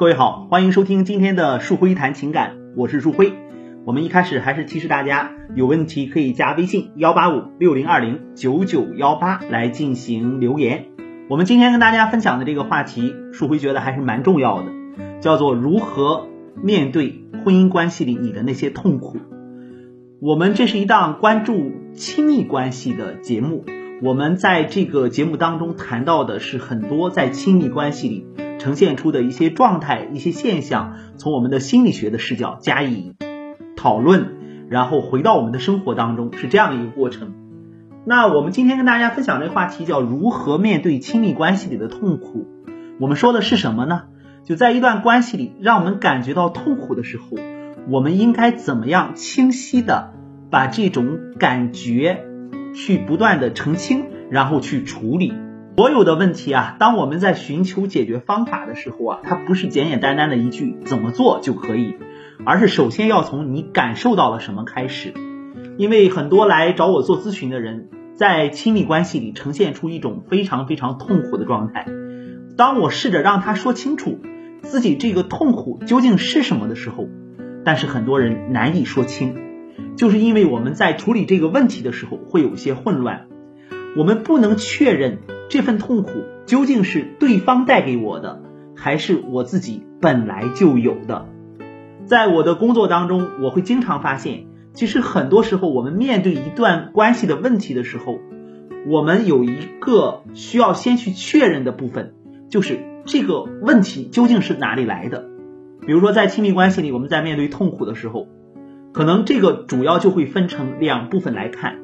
[0.00, 3.34] 各位好，欢迎收听今天的树辉谈情感，我是树辉。
[3.84, 10.86] 我们一开始还是提示大家，有问题可以加微信幺八五六零二零九九幺八来进行留言。
[11.28, 14.72] 我们今天跟大家分享的这个话题，树辉觉得还是蛮重要的，
[15.20, 16.28] 叫做如何
[16.62, 19.18] 面对婚姻关系里你的那些痛苦。
[20.22, 23.66] 我们这是一档关注亲密关系的节目，
[24.00, 28.26] 我们在这个节目当中谈到的是很多在亲密关系里
[28.60, 33.14] 呈现出的一些状态、一些现象，从我们的心理学的视角加以
[33.76, 34.36] 讨论，
[34.68, 37.32] 然后回到我们的生活当中，是这样一个过程。
[38.04, 42.46] 那我们今天跟大家分享这个话题叫如何面对亲密关系里的痛苦。
[43.00, 44.02] 我们说的是什么呢？
[44.44, 47.24] 就在一段关系里，让我们感觉到痛苦的时候。
[47.88, 50.12] 我们应该怎么样清晰的
[50.50, 52.24] 把这种感觉
[52.74, 55.32] 去不断的澄清，然后去处理
[55.80, 56.76] 所有的问题啊？
[56.78, 61.96] 当我们在寻求解决方法的时候啊，它不是简简单单的一句怎么做就可以，
[62.44, 65.14] 而是首先要从你感受到了什么开始。
[65.78, 71.86] 因为很多来找我做咨询的人，在亲密关系里呈现出一种非常非常痛苦的状态。
[72.58, 74.18] 当我试着让他说清楚
[74.60, 77.08] 自己这个痛苦究竟是什么的时候，
[77.64, 79.34] 但是很多人难以说清，
[79.96, 83.28] 就是因为我们在处理这个问题的时候会有些混乱，
[83.96, 85.20] 我们不能确认
[85.50, 86.10] 这份痛苦
[86.46, 88.40] 究竟是对方带给我的，
[88.76, 91.26] 还是我自己本来就有的。
[92.06, 98.20] 在我的工作当中，我会经常发现，其实很多时候我们面对一段关系的问题的时候，
[98.88, 102.14] 我们有一个需要先去确认的部分，
[102.48, 105.28] 就是这个问题究竟是哪里来的。
[105.84, 108.28] 比如说，在亲密关系里，我们在面对痛苦的时候，
[108.92, 111.78] 可能这个主要就会分成两部分来看。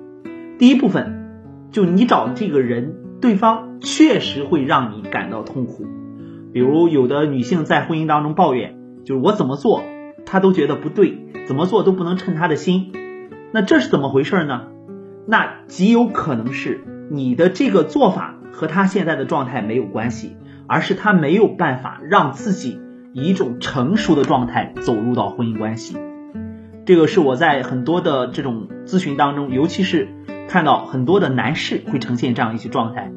[0.56, 1.26] 第一部分，
[1.72, 2.94] 就你找的这个人，
[3.26, 5.84] 对方确实会让你感到痛苦。
[6.52, 9.82] 比如，有的女性在婚姻当中抱怨，就是我怎么做，
[10.24, 12.92] 她都觉得不对，怎么做都不能称她的心。
[13.50, 14.68] 那这是怎么回事呢？
[15.26, 20.36] 那极有可能是你的这个做法和她现在的状态没有关系，
[20.68, 22.80] 而是她没有办法让自己。
[23.12, 25.96] 以一种成熟的状态走入到婚姻关系，
[26.84, 30.06] 这个是我在很多的这种咨询当中，尤其是
[30.48, 33.10] 看到很多的男士会呈现这样一些状态。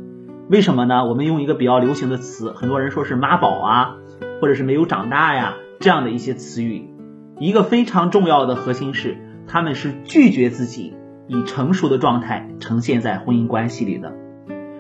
[0.50, 1.06] 为什么呢？
[1.06, 3.98] 我们用一个比较流行的词，很多人说是妈宝啊，
[4.42, 6.90] 或者是没有长大呀这样的一些词语。
[7.40, 9.16] 一个非常重要的核心是，
[9.48, 10.96] 他们是拒绝自己
[11.28, 14.12] 以成熟的状态呈现在婚姻关系里的。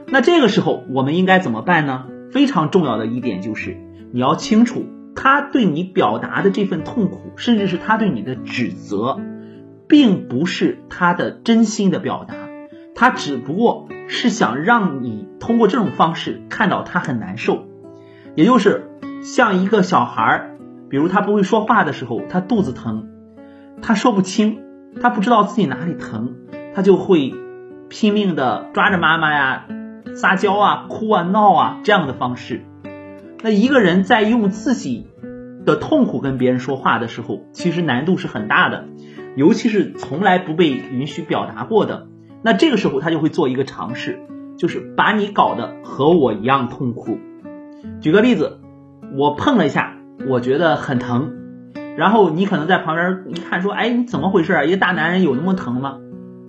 [0.08, 2.06] 那这个时候我们应该怎么办呢？
[2.32, 3.78] 非常重要的一点就是
[4.12, 4.86] 你要清楚。
[5.16, 9.20] 他对你表达的这份痛苦，甚至是他对你的指责，
[9.88, 12.36] 并不是他的真心的表达，
[13.00, 17.64] 他只不过是想让你通过这种方式看到他很难受，
[18.36, 18.90] 也就是
[19.24, 20.58] 像一个小孩儿，
[20.90, 23.08] 比如他不会说话的时候，他肚子疼，
[23.82, 24.60] 他说不清，
[25.02, 26.36] 他不知道自己哪里疼，
[26.76, 27.34] 他就会
[27.88, 29.66] 拼命的抓着妈妈呀，
[30.14, 32.66] 撒娇啊，哭啊，闹啊这样的方式。
[33.42, 35.08] 那一个人在用自己
[35.66, 38.90] 的痛苦跟别人说话的时候，其实难度是很大的，
[39.38, 42.08] 尤其是从来不被允许表达过的。
[42.42, 44.20] 那这个时候他就会做一个尝试，
[44.58, 47.18] 就是把你搞得和我一样痛苦。
[48.02, 48.60] 举个例子，
[49.18, 51.34] 我碰了一下，我觉得很疼，
[51.98, 54.64] 然后你可能在旁边一看说，哎，你怎么回事啊？
[54.64, 55.98] 一个大男人有那么疼吗？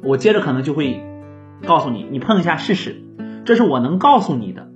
[0.02, 1.02] 我接着可能就会
[1.66, 3.02] 告诉你，你碰一下试试，
[3.44, 4.68] 这是我能告诉你的。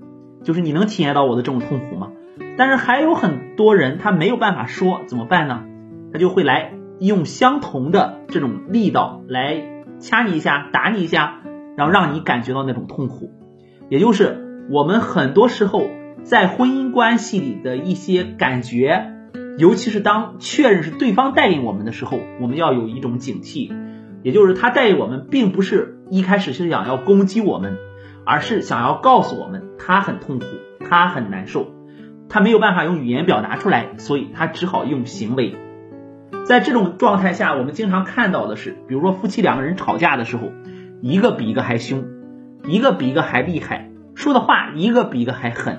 [0.43, 2.11] 就是你能体验到我的这种痛苦吗？
[2.59, 5.63] 但是还有很多人他没有办法说，怎么办呢？
[6.13, 11.41] 他就会来用相同的这种力道来掐你一下、打你一下，
[11.77, 13.31] 然后让你感觉到那种痛苦。
[13.89, 15.87] 也就是我们很多时候
[16.23, 19.13] 在婚姻关系里的一些感觉，
[19.59, 23.73] 尤其是当确认是对方带领我们的时候，我们要有一种警惕，
[24.23, 27.77] 也就是他带我们并不是一开始是想要攻击我们。
[28.27, 30.47] 而是想要告诉我们，他很痛苦，
[30.89, 31.67] 他很难受，
[32.31, 35.55] 他没有办法用语言表达出来，所以他只好用行为。
[36.47, 40.51] 在这种状态下，我们经常看到的是，比如说夫妻两个人吵架的时候，
[41.01, 42.05] 一个比一个还凶，
[42.67, 45.79] 一个比一个还厉害，说的话一个比一个还狠。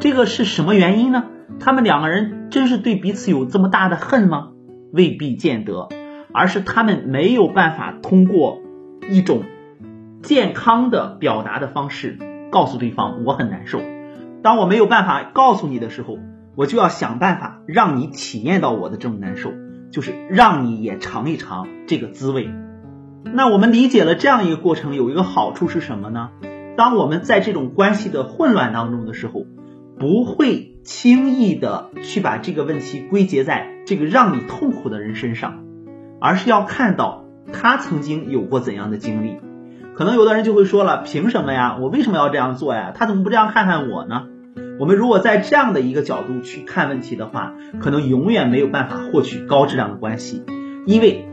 [0.00, 1.24] 这个是什么原因呢？
[1.60, 4.50] 他们两个人真是对彼此有这么大的恨吗？
[4.92, 5.88] 未必见得，
[6.32, 8.60] 而是他们没有办法通过
[9.10, 9.42] 一种。
[10.20, 12.18] 健康的表达的方式，
[12.50, 13.80] 告诉对方我很难受。
[14.42, 16.18] 当我没有办法告诉你的时候，
[16.58, 19.52] 我就要想办法让你体验到我的这种难受，
[19.92, 22.50] 就是让你也尝一尝这个滋味。
[23.22, 26.30] 那我们理解了这样一个过程，有一个好处是什么呢？
[26.76, 29.46] 当我们在这种关系的混乱当中的时候，
[30.00, 35.62] 不会轻易的去把这个问题归结在这个让你痛苦的人身上，
[36.20, 39.36] 而是要看到他曾经有过怎样的经历。
[39.94, 41.76] 可能有的人就会说了，凭什么呀？
[41.80, 42.92] 我为什么要这样做呀？
[42.96, 44.26] 他怎么不这样看看我呢？
[44.78, 50.44] 我们如果在这样的一个角度去看问题的话，可能永远没有办法获取高质量的关系，
[50.86, 51.26] 因为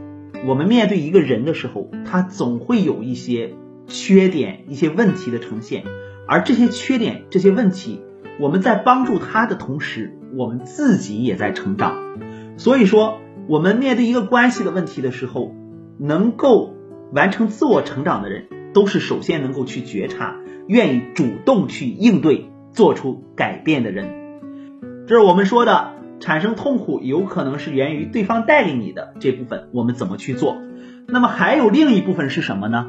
[0.47, 3.53] 我们面对一个人的时候，他总会有一些
[3.86, 5.83] 缺点、一些问题的呈现，
[6.27, 8.01] 而这些缺点、这些问题，
[8.39, 11.95] 我们在帮助他的同时，我们自己也在成长。
[12.57, 15.53] 所以说，我们面对一个关系的问题的时候，
[16.00, 16.74] 能够
[17.13, 20.36] 完成自我成长的人，都是首先能够去觉察，
[20.68, 22.50] 愿意主动去应对。
[22.75, 24.06] 做出改变的人，
[25.07, 30.57] 这是我们说的产生痛苦有可能是源于对方带给你的这部分，我们怎么去做？
[31.07, 32.88] 那么还有另一部分是什么呢？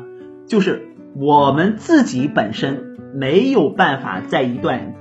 [0.48, 4.94] 就是我们自己本身没有办法在一段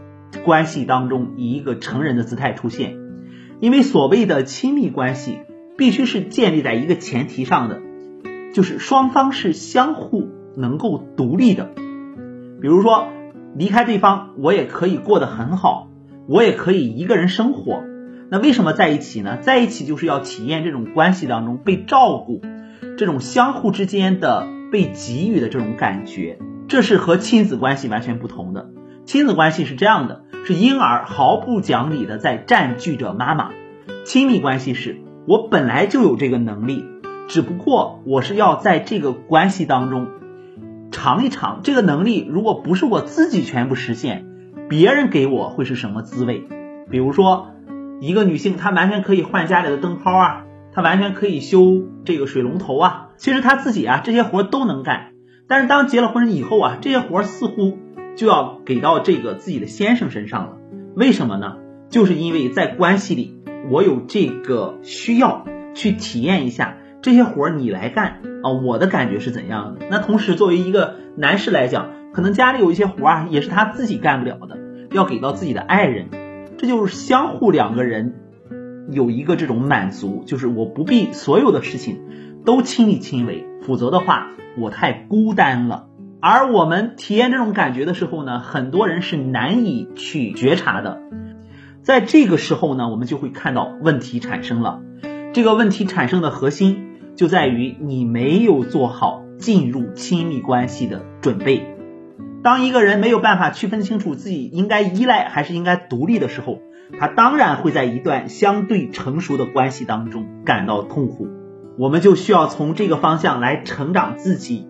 [0.44, 2.96] 关系当中以一个成人的姿态出现，
[3.60, 5.40] 因为所谓的亲密关系
[5.80, 7.82] 必须是建立在一个前提上的，
[8.54, 11.72] 就是双方是相互能够独立的，
[12.62, 13.08] 比如说。
[13.56, 15.88] 离开对方，我也可以过得很好，
[16.28, 17.84] 我也可以一个人生活。
[18.30, 19.38] 那为什么在一起呢？
[19.38, 22.42] 在一起就是要体验这种关系当中被照顾，
[22.98, 26.38] 这种相互之间的被给予的这种感觉，
[26.68, 28.68] 这是和亲子关系完全不同的。
[29.06, 33.52] 亲子关系是这样的，是婴儿毫不讲理的在占据着妈妈；
[34.04, 34.98] 亲密关系是
[35.28, 36.84] 我本来就有这个能力，
[37.30, 40.08] 只不过我是要在这个关系当中。
[41.06, 44.26] 尝一尝这个能力，如果不是我自己全部实现，
[44.68, 46.48] 别人给我会是什么滋味？
[46.90, 47.52] 比如说，
[48.02, 55.12] 一个女性她完全可以换家里的灯泡啊，她完全可以修这个水龙头啊，其实她自己啊这些活都能干。
[55.48, 57.78] 但是当结了婚以后啊，这些活似乎
[58.16, 60.58] 就要给到这个自己的先生身上了。
[60.96, 61.58] 为什么呢？
[61.88, 66.78] 就是因为在关系里，我有这个需要去体验一下。
[67.06, 69.86] 这些活儿你来干啊，我的感觉是怎样的？
[69.92, 74.58] 那同时作为一个男士来讲，可能家里有一些活儿啊，也是他自己干不了的，
[74.90, 76.08] 要给到自己的爱人，
[76.58, 78.16] 这就是相互两个人
[78.90, 85.86] 有一个这种满足，就是我不必所有的事情都亲力亲为，否则的话我太孤单了。
[86.20, 91.04] 而我们体验这种感觉的时候呢，很多人是难以去觉察的，
[91.84, 94.82] 在这个时候呢，我们就会看到问题产生了，
[95.34, 96.94] 这个问题产生的核心。
[97.16, 101.76] 就在于你没有做好进入亲密关系的准备。
[102.44, 106.60] 当一个人没有办法区分清楚自己应该依赖还是应该独立的时候，
[107.00, 111.28] 他当然会在一段相对成熟的关系当中感到痛苦。
[111.80, 114.68] 我们就需要从这个方向来成长自己，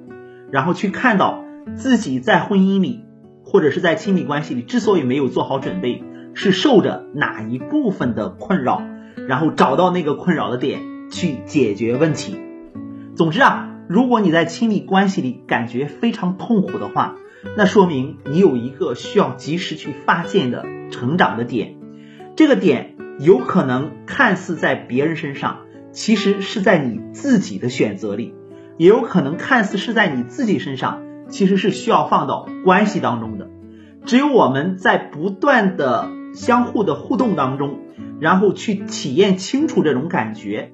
[0.51, 1.43] 然后去看到
[1.75, 3.03] 自己在婚姻里
[3.43, 6.01] 或者是在亲密关系里之所以没有做好准备，
[6.33, 8.81] 是受着哪一部分的困扰，
[9.27, 10.94] 然后找到那个困扰的点。
[11.11, 12.37] 去解决问题。
[13.15, 17.15] 总之啊，如果你在亲密关系里感觉非常痛苦的话，
[17.55, 21.75] 那说明你有一个需要及时去发现的成长的点。
[22.35, 25.59] 这个点有可能看似在别人身上，
[25.91, 28.33] 其实是在你自己的选择里；
[28.77, 33.49] 也有可能看似是在你自己身上，其实是需要放到关系当中的。
[34.05, 37.79] 只有我们在不断的相互的互动当中，
[38.19, 40.73] 然后去体验清楚这种感觉。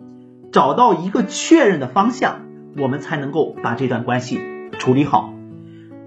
[0.51, 2.41] 找到一个确认的方向，
[2.77, 4.39] 我们才能够把这段关系
[4.79, 5.33] 处理好。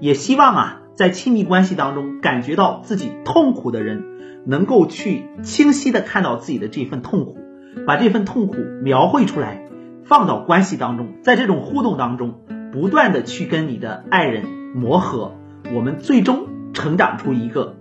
[0.00, 4.04] 也希望啊，在亲密关系当中感觉到自己痛苦的人，
[4.46, 7.38] 能够去清晰的看到自己的这份痛苦，
[7.86, 9.66] 把这份痛苦描绘出来，
[10.04, 15.32] 放到关系当中，在这种互动当中，不断的去跟你的爱人磨合，
[15.74, 17.76] 我们最终成长出一个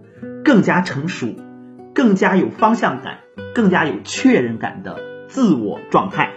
[0.45, 1.35] 更加成熟、
[1.93, 3.17] 更加有方向感、
[3.53, 6.31] 更加有确认感的自我状态。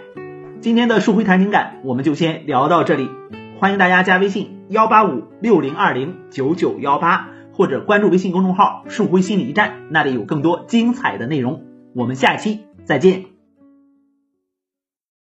[0.59, 3.09] 今天的树辉谈情感，我们就先聊到这里。
[3.59, 11.63] 欢迎大家加微信幺八五六零二零九九幺八，或者关注微信公众号“树辉心理驿站”，那里有更多精彩的内容。
[11.95, 13.36] 我们下期再见。